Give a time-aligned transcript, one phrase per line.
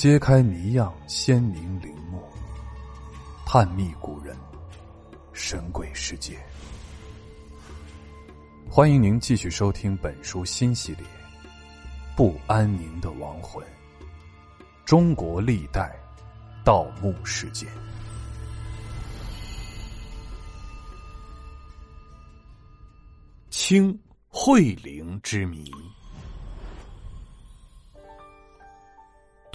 [0.00, 2.22] 揭开谜样鲜明陵墓，
[3.44, 4.34] 探秘古人
[5.34, 6.38] 神鬼世界。
[8.66, 11.04] 欢迎您继续收听本书新系列
[12.16, 13.62] 《不安宁的亡魂：
[14.86, 15.94] 中国历代
[16.64, 17.68] 盗墓事件》。
[23.50, 25.70] 清惠陵之谜。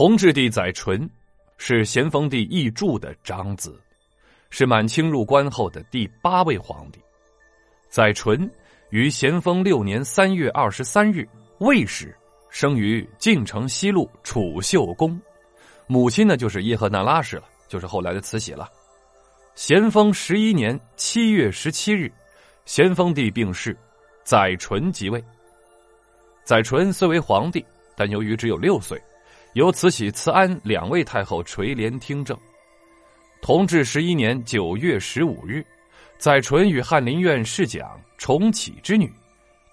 [0.00, 1.06] 同治帝载淳
[1.58, 3.78] 是咸丰帝奕柱的长子，
[4.48, 6.98] 是满清入关后的第八位皇帝。
[7.90, 8.50] 载淳
[8.88, 12.16] 于咸丰六年三月二十三日未时
[12.48, 15.20] 生于晋城西路储秀宫，
[15.86, 18.70] 母亲呢就是叶赫那拉氏了，就是后来的慈禧了。
[19.54, 22.10] 咸丰十一年七月十七日，
[22.64, 23.76] 咸丰帝病逝，
[24.24, 25.22] 载淳即位。
[26.42, 27.62] 载淳虽为皇帝，
[27.94, 28.98] 但由于只有六岁。
[29.54, 32.38] 由慈禧、慈安两位太后垂帘听政。
[33.42, 35.64] 同治十一年九月十五日，
[36.18, 39.12] 载淳与翰林院侍讲重启之女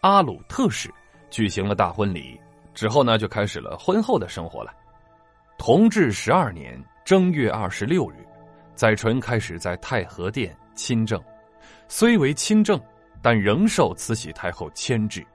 [0.00, 0.88] 阿鲁特氏
[1.30, 2.40] 举行了大婚礼。
[2.74, 4.72] 之后呢，就开始了婚后的生活了。
[5.58, 8.16] 同治十二年正月二十六日，
[8.74, 11.22] 载淳开始在太和殿亲政，
[11.88, 12.80] 虽为亲政，
[13.20, 15.26] 但仍受慈禧太后牵制。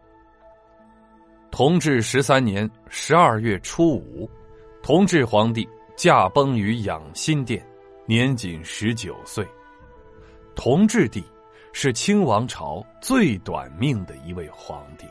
[1.51, 4.27] 同治十三年十二月初五，
[4.81, 7.61] 同治皇帝驾崩于养心殿，
[8.05, 9.45] 年仅十九岁。
[10.55, 11.21] 同治帝
[11.73, 15.05] 是清王朝最短命的一位皇帝。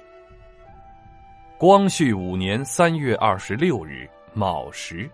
[1.58, 5.08] 光绪五年三月二十六日卯时，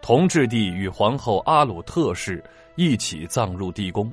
[0.00, 2.42] 同治帝与皇后阿鲁特氏
[2.76, 4.10] 一起葬入地宫。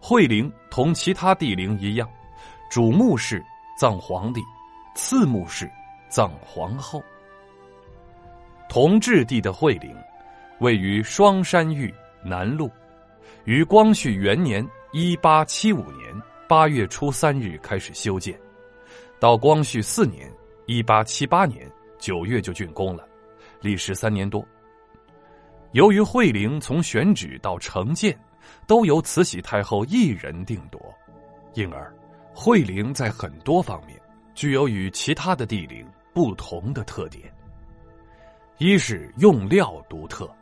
[0.00, 2.08] 惠陵同其他帝陵一样，
[2.70, 3.44] 主墓室
[3.76, 4.40] 葬皇帝。
[4.98, 5.70] 次墓室
[6.08, 7.00] 葬皇后。
[8.68, 9.96] 同治帝的惠陵
[10.58, 12.68] 位于双山峪南路，
[13.44, 16.12] 于光绪元年（一八七五年）
[16.48, 18.36] 八月初三日开始修建，
[19.20, 20.28] 到光绪四年
[20.66, 21.70] （一八七八年）
[22.00, 23.06] 九月就竣工了，
[23.60, 24.44] 历时三年多。
[25.70, 28.18] 由于惠陵从选址到成建
[28.66, 30.82] 都由慈禧太后一人定夺，
[31.54, 31.94] 因而
[32.34, 33.96] 惠陵在很多方面。
[34.38, 35.84] 具有与其他的地陵
[36.14, 37.24] 不同的特点。
[38.58, 40.32] 一是用料独特。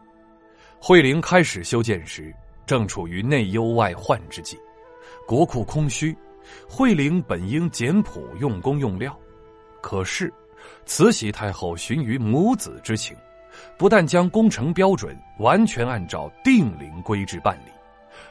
[0.79, 2.31] 惠陵开始修建时，
[2.67, 4.59] 正处于内忧外患之际，
[5.27, 6.15] 国库空虚。
[6.69, 9.19] 惠陵本应简朴用工用料，
[9.81, 10.31] 可是
[10.85, 13.17] 慈禧太后循于母子之情，
[13.79, 17.71] 不但将工程标准完全按照定陵规制办理，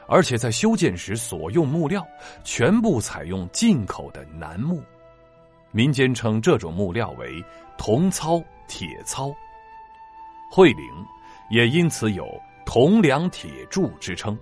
[0.06, 2.06] 而且在修建时所用木料
[2.44, 4.80] 全部采用进口的楠木。
[5.76, 7.44] 民间称这种木料为
[7.76, 9.30] 铜糙、铁糙，
[10.50, 10.82] 惠陵
[11.50, 12.26] 也因此有
[12.64, 14.34] 铜梁铁柱之称。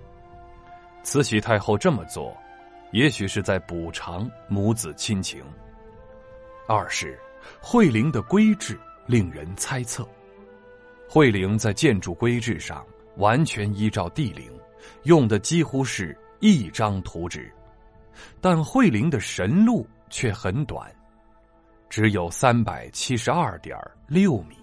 [1.03, 2.33] 慈禧太后这么做，
[2.93, 5.43] 也许是在补偿母子亲情。
[6.69, 7.19] 二是
[7.61, 10.07] 惠陵的规制令人猜测，
[11.09, 12.87] 惠陵在建筑规制上
[13.17, 14.49] 完全依照地陵，
[15.03, 17.53] 用的几乎是一张图纸，
[18.41, 20.89] 但惠陵的神路却很短。
[21.97, 23.79] 只有三百七十二点
[24.09, 24.57] 六米，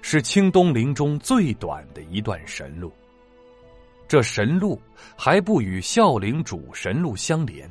[0.00, 2.90] 是清东陵中最短的一段神路。
[4.08, 4.80] 这神路
[5.14, 7.70] 还不与孝陵主神路相连。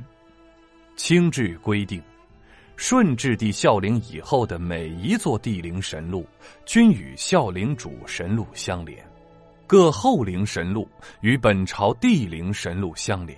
[0.95, 1.99] 清制规定，
[2.75, 6.23] 顺治帝孝陵以后的每一座帝陵神路
[6.67, 9.03] 均与孝陵主神路相连，
[9.65, 10.87] 各后陵神路
[11.21, 13.35] 与本朝帝陵神路相连。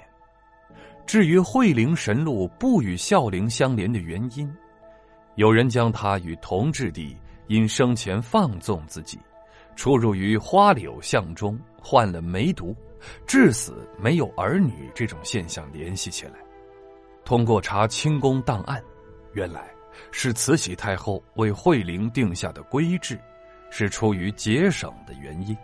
[1.08, 4.54] 至于惠陵神路不与孝陵相连的原因。
[5.36, 7.16] 有人将他与同治帝
[7.48, 9.18] 因生前放纵自己，
[9.76, 12.76] 出入于花柳巷中，患了梅毒，
[13.26, 16.34] 致死没有儿女这种现象联系起来。
[17.24, 18.84] 通过查清宫档案，
[19.34, 19.70] 原来
[20.12, 23.18] 是慈禧太后为惠陵定下的规制，
[23.70, 25.56] 是出于节省的原因。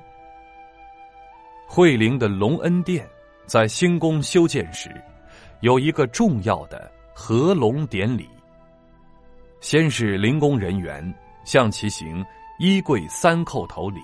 [1.68, 3.06] 惠陵的隆恩殿
[3.46, 4.90] 在新宫修建时，
[5.60, 8.30] 有一个重要的合龙典礼。
[9.60, 11.14] 先是灵工人员
[11.44, 12.24] 向其行
[12.60, 14.00] 衣柜三叩头礼，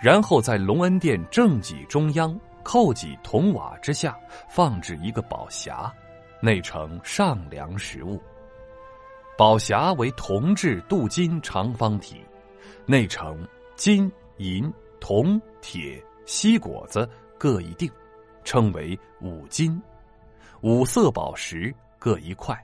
[0.00, 5.90] 然后在隆恩殿正脊中央叩脊铜瓦之下放置一个宝匣，
[6.40, 8.20] 内盛上梁实物。
[9.36, 12.24] 宝匣为铜制镀金长方体，
[12.86, 13.46] 内盛
[13.76, 17.08] 金银铜铁锡果子
[17.38, 17.90] 各一锭，
[18.44, 19.80] 称为五金。
[20.60, 22.56] 五色宝石各一块，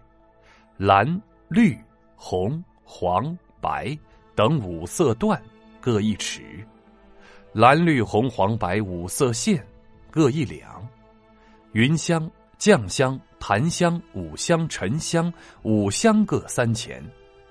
[0.76, 1.06] 蓝
[1.48, 1.76] 绿。
[2.20, 3.96] 红、黄、白
[4.34, 5.40] 等五色缎
[5.80, 6.42] 各一尺；
[7.52, 9.64] 蓝绿红黄白五色线
[10.10, 10.82] 各一两；
[11.72, 12.28] 云香、
[12.58, 15.32] 酱香、檀香、五香、沉香
[15.62, 17.00] 五香各三钱；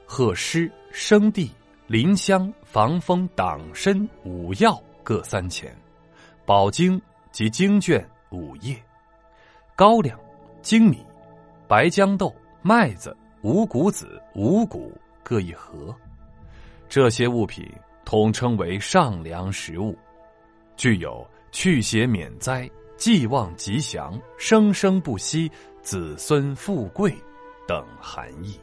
[0.06, 1.50] 鹤诗、生地、
[1.88, 5.72] 林香、防风、党参五药各三钱；
[6.46, 8.76] 宝经及经卷五叶；
[9.78, 10.20] 高粱、
[10.62, 10.98] 精米、
[11.70, 13.16] 白豇豆、麦子、
[13.48, 14.92] 五谷子五谷
[15.24, 15.96] 各一盒。
[16.90, 17.66] 这些物品
[18.04, 19.98] 统称为上梁食物，
[20.76, 25.50] 具有去邪免灾、寄望吉祥、生生不息、
[25.82, 27.16] 子孙富贵
[27.66, 28.60] 等含义。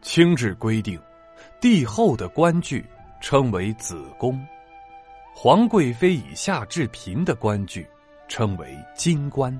[0.00, 1.00] 清制规定，
[1.60, 2.84] 帝后的官具
[3.20, 4.44] 称为子宫，
[5.32, 7.86] 皇贵妃以下至嫔的官具
[8.26, 9.56] 称为金冠，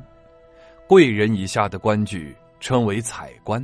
[0.88, 3.62] 贵人以下的官具称为彩冠，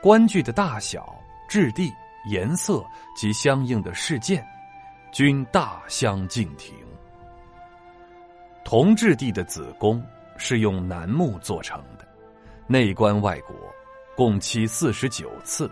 [0.00, 1.14] 官具的大小。
[1.48, 1.92] 质地、
[2.28, 4.44] 颜色及相应的事件，
[5.12, 6.74] 均大相径庭。
[8.64, 10.04] 同治帝的子宫
[10.36, 12.04] 是用楠木做成的，
[12.66, 13.54] 内棺外椁，
[14.16, 15.70] 共漆四十九次，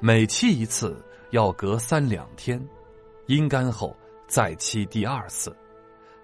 [0.00, 0.96] 每漆一次
[1.30, 2.58] 要隔三两天，
[3.26, 3.94] 阴干后
[4.26, 5.54] 再漆第二次，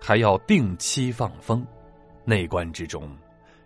[0.00, 1.62] 还要定期放风。
[2.25, 3.14] 内棺之中，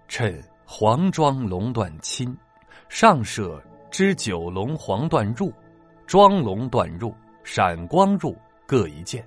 [0.08, 2.36] 趁黄庄龙缎亲，
[2.88, 3.62] 上设。
[3.88, 5.50] 之九龙黄缎褥、
[6.06, 7.14] 庄龙缎褥、
[7.44, 8.36] 闪光褥
[8.66, 9.22] 各一件；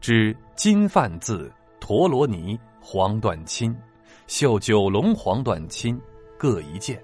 [0.00, 1.50] 织金范字
[1.80, 3.76] 陀罗尼黄缎亲、
[4.28, 6.00] 绣九龙黄缎亲
[6.38, 6.96] 各一件；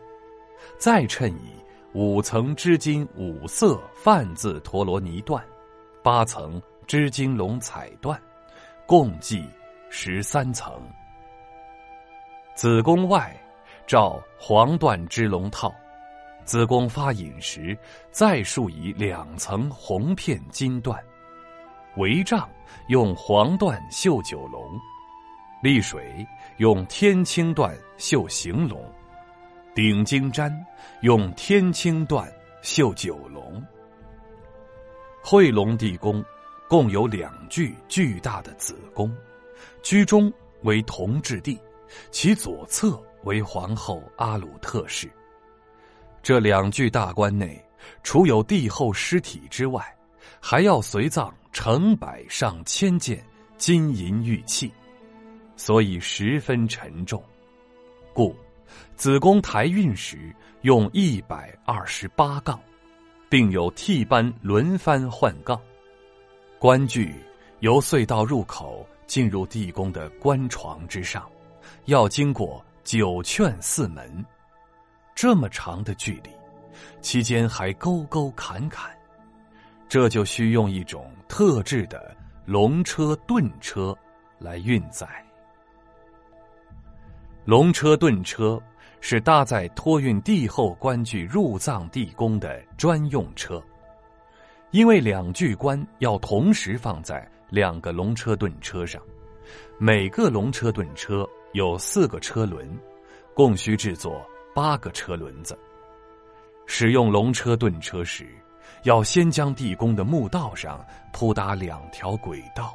[0.79, 1.51] 再衬以
[1.93, 5.43] 五层织金五色范字陀罗尼缎、
[6.05, 8.17] 八层织金龙彩缎，
[8.87, 9.45] 共计
[9.89, 10.81] 十三层。
[12.61, 13.35] 子宫外
[13.87, 15.75] 罩黄缎织龙套。
[16.45, 17.75] 子宫发引时，
[18.11, 20.95] 再束以两层红片金缎；
[21.97, 22.47] 围帐
[22.89, 24.61] 用黄缎绣九龙；
[25.63, 26.15] 丽水
[26.59, 28.79] 用天青缎绣行龙；
[29.75, 30.53] 顶经毡
[31.01, 32.31] 用天青缎
[32.61, 33.65] 绣九龙。
[35.25, 36.23] 惠龙地宫
[36.69, 39.11] 共有两具巨大的子宫，
[39.83, 40.31] 居中
[40.61, 41.59] 为同治帝，
[42.11, 45.11] 其左侧为皇后阿鲁特氏。
[46.23, 47.63] 这两具大棺内，
[48.03, 49.83] 除有帝后尸体之外，
[50.41, 53.25] 还要随葬成百上千件
[53.57, 54.73] 金银玉器，
[55.57, 57.23] 所以十分沉重。
[58.13, 58.37] 故
[58.97, 62.61] 子宫抬运时用一百二十八杠，
[63.29, 65.59] 并有替班轮番换杠。
[66.59, 67.15] 棺具
[67.61, 71.27] 由隧道入口进入地宫的棺床之上，
[71.87, 74.25] 要经过九券四门。
[75.15, 76.31] 这么长的距离，
[77.03, 78.91] 期间还沟沟坎坎，
[79.89, 82.17] 这就需用一种特制的
[82.47, 83.97] 龙车盾车
[84.39, 85.07] 来运载。
[87.45, 88.61] 龙车盾车
[89.01, 93.63] 是搭载托运帝后官具入葬地宫的专用车，
[94.71, 99.03] 因为两具棺要同时放在两个龙车盾车上，
[99.79, 102.69] 每个龙车盾车有四个车轮，
[103.35, 104.25] 共需制作。
[104.53, 105.57] 八个车轮子。
[106.67, 108.27] 使用龙车盾车时，
[108.83, 112.75] 要先将地宫的墓道上铺搭两条轨道，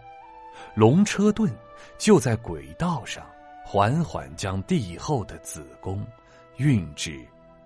[0.73, 1.53] 龙车盾
[1.97, 3.25] 就在轨道上
[3.65, 6.01] 缓缓将帝后的子宫
[6.55, 7.19] 运至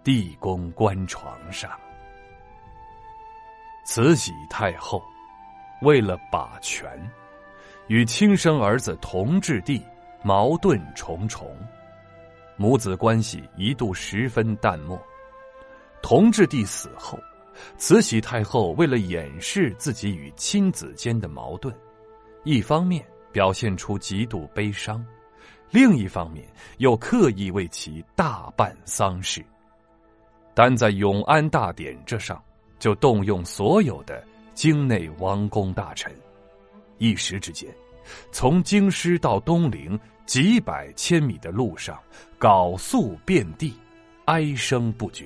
[0.04, 1.70] 地宫棺床上。
[3.86, 5.02] 慈禧太后
[5.84, 6.90] 为了把权，
[7.88, 9.84] 与亲生儿子同治帝
[10.24, 11.56] 矛盾重重。
[12.58, 15.02] 母子关系一度十分淡漠。
[16.02, 17.20] 同治帝死后，
[17.78, 21.74] 慈禧太后为了掩饰自己与亲子间的矛盾，
[22.44, 25.06] 一方面表现出极度悲伤，
[25.72, 26.46] 另一方面
[26.78, 29.46] 又刻意为其大办丧事。
[30.54, 32.42] 单在永安大典这上，
[32.78, 34.22] 就动用所有的
[34.54, 36.14] 京内王公大臣，
[36.98, 37.70] 一时之间，
[38.32, 40.00] 从京师到东陵。
[40.26, 42.00] 几百千米的路上，
[42.40, 43.74] 缟素遍地，
[44.26, 45.26] 哀声不绝。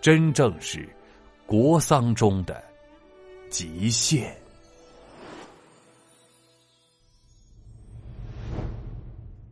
[0.00, 0.88] 真正是
[1.44, 2.64] 国丧中的
[3.50, 4.34] 极限。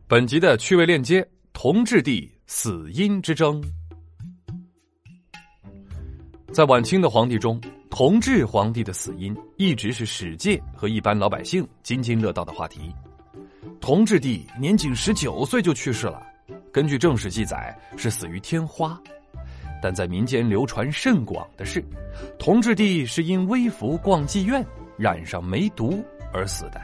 [0.07, 3.63] 本集的趣味链接：同治帝死因之争。
[6.51, 7.61] 在晚清的皇帝中，
[7.95, 12.91] 同治皇帝的死因一直是史界和一般老百姓津津乐道的话题。
[13.79, 16.25] 同治帝年仅十九岁就去世了，
[16.71, 18.99] 根据正史记载是死于天花。
[19.79, 21.85] 但在民间流传甚广的是，
[22.39, 24.65] 同治帝是因微服逛妓院
[24.97, 26.81] 染上梅毒而死的。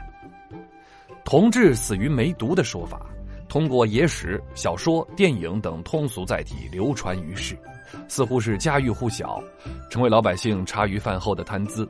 [1.24, 3.04] 同治死于梅毒的说法，
[3.50, 7.58] 通过野史、小说、电影等通俗载体流传于世，
[8.06, 9.42] 似乎是家喻户晓，
[9.90, 11.86] 成为老百姓茶余饭后的谈资。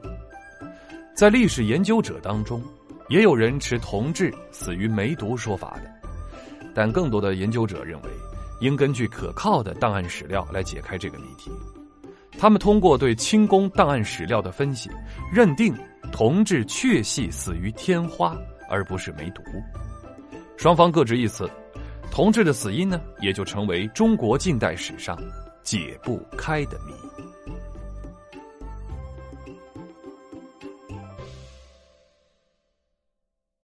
[1.14, 2.62] 在历史研究者当中，
[3.10, 5.92] 也有人持同治死于梅毒说法的，
[6.74, 8.08] 但更多的研究者认为，
[8.62, 11.50] 应根据可靠的档案史料来解开这个谜题。
[12.38, 14.88] 他们通过对清宫档案史料的分析，
[15.30, 15.76] 认定
[16.10, 18.34] 同治确系死于天花。
[18.72, 19.42] 而不是梅毒，
[20.60, 21.48] 双方各执一词，
[22.10, 25.18] 同志的死因呢，也就成为中国近代史上
[25.62, 26.92] 解不开的谜。